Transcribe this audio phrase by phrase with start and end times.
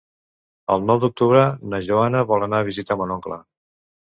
[0.75, 1.43] El nou d'octubre
[1.75, 3.41] na Joana vol anar a visitar mon oncle.